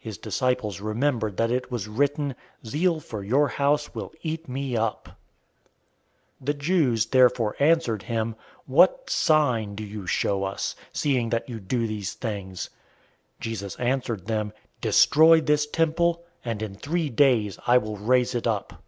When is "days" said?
17.08-17.58